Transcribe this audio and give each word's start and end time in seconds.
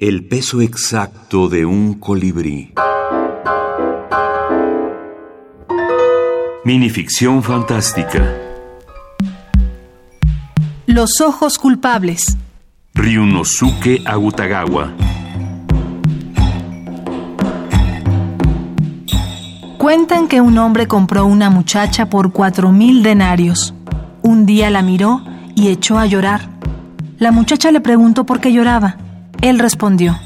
El 0.00 0.24
peso 0.24 0.60
exacto 0.60 1.48
de 1.48 1.66
un 1.66 1.94
colibrí. 1.94 2.72
Minificción 6.64 7.42
fantástica. 7.42 8.32
Los 10.86 11.20
ojos 11.20 11.58
culpables. 11.58 12.36
Ryunosuke 12.94 14.02
Agutagawa. 14.04 14.92
Cuentan 19.78 20.28
que 20.28 20.40
un 20.40 20.58
hombre 20.58 20.86
compró 20.86 21.26
una 21.26 21.50
muchacha 21.50 22.08
por 22.08 22.30
cuatro 22.30 22.70
mil 22.70 23.02
denarios. 23.02 23.74
Un 24.22 24.46
día 24.46 24.70
la 24.70 24.82
miró 24.82 25.24
y 25.56 25.70
echó 25.70 25.98
a 25.98 26.06
llorar. 26.06 26.50
La 27.18 27.32
muchacha 27.32 27.72
le 27.72 27.80
preguntó 27.80 28.24
por 28.24 28.38
qué 28.38 28.52
lloraba. 28.52 29.07
Él 29.40 29.58
respondió, 29.58 30.18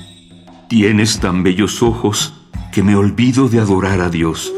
Tienes 0.69 1.21
tan 1.21 1.43
bellos 1.43 1.83
ojos 1.83 2.33
que 2.73 2.83
me 2.83 2.97
olvido 2.97 3.49
de 3.49 3.61
adorar 3.61 4.01
a 4.01 4.09
Dios. 4.09 4.53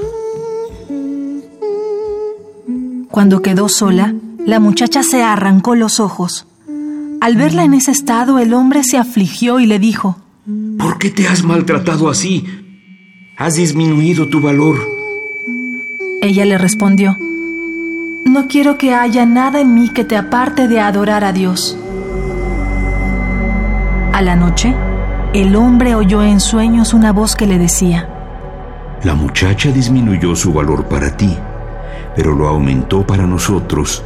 Cuando 3.10 3.42
quedó 3.42 3.68
sola, 3.68 4.14
la 4.46 4.60
muchacha 4.60 5.02
se 5.02 5.22
arrancó 5.22 5.74
los 5.74 5.98
ojos. 5.98 6.46
Al 7.20 7.36
verla 7.36 7.64
en 7.64 7.74
ese 7.74 7.90
estado, 7.90 8.38
el 8.38 8.54
hombre 8.54 8.84
se 8.84 8.98
afligió 8.98 9.58
y 9.58 9.66
le 9.66 9.78
dijo, 9.78 10.18
¿Por 10.78 10.98
qué 10.98 11.10
te 11.10 11.26
has 11.26 11.42
maltratado 11.42 12.08
así? 12.08 12.44
Has 13.36 13.54
disminuido 13.54 14.28
tu 14.28 14.40
valor. 14.40 14.76
Ella 16.22 16.44
le 16.44 16.58
respondió, 16.58 17.16
No 18.24 18.46
quiero 18.46 18.78
que 18.78 18.94
haya 18.94 19.26
nada 19.26 19.60
en 19.60 19.74
mí 19.74 19.88
que 19.88 20.04
te 20.04 20.16
aparte 20.16 20.68
de 20.68 20.80
adorar 20.80 21.24
a 21.24 21.32
Dios. 21.32 21.76
A 24.14 24.22
la 24.22 24.36
noche, 24.36 24.72
el 25.32 25.56
hombre 25.56 25.96
oyó 25.96 26.22
en 26.22 26.38
sueños 26.38 26.94
una 26.94 27.12
voz 27.12 27.34
que 27.34 27.48
le 27.48 27.58
decía, 27.58 28.08
La 29.02 29.16
muchacha 29.16 29.72
disminuyó 29.72 30.36
su 30.36 30.52
valor 30.52 30.84
para 30.84 31.16
ti, 31.16 31.36
pero 32.14 32.32
lo 32.32 32.46
aumentó 32.46 33.04
para 33.04 33.26
nosotros 33.26 34.04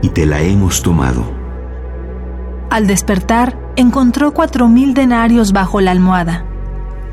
y 0.00 0.08
te 0.08 0.24
la 0.24 0.40
hemos 0.40 0.82
tomado. 0.82 1.30
Al 2.70 2.86
despertar, 2.86 3.58
encontró 3.76 4.32
cuatro 4.32 4.66
mil 4.66 4.94
denarios 4.94 5.52
bajo 5.52 5.82
la 5.82 5.90
almohada. 5.90 6.46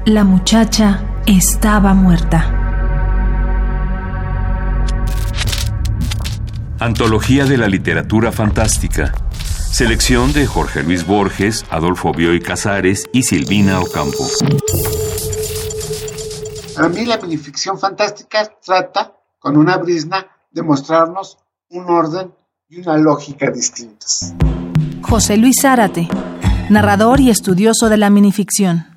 La 0.05 0.23
muchacha 0.23 1.01
estaba 1.25 1.93
muerta. 1.93 2.45
Antología 6.79 7.43
de 7.43 7.57
la 7.57 7.67
Literatura 7.67 8.31
Fantástica. 8.31 9.11
Selección 9.71 10.33
de 10.33 10.47
Jorge 10.47 10.81
Luis 10.83 11.05
Borges, 11.05 11.65
Adolfo 11.69 12.11
Bioy 12.11 12.41
Casares 12.41 13.05
y 13.11 13.23
Silvina 13.23 13.79
Ocampo. 13.79 14.27
Para 16.75 16.89
mí 16.89 17.05
la 17.05 17.17
minificción 17.17 17.77
fantástica 17.77 18.51
trata, 18.63 19.13
con 19.39 19.57
una 19.57 19.77
brisna, 19.77 20.27
de 20.51 20.63
mostrarnos 20.63 21.37
un 21.69 21.89
orden 21.89 22.33
y 22.69 22.79
una 22.79 22.97
lógica 22.97 23.51
distintas. 23.51 24.33
José 25.01 25.37
Luis 25.37 25.55
Zárate, 25.61 26.07
narrador 26.69 27.19
y 27.19 27.29
estudioso 27.29 27.89
de 27.89 27.97
la 27.97 28.09
minificción. 28.09 28.96